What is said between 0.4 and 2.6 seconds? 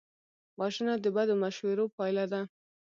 وژنه د بدو مشورو پایله ده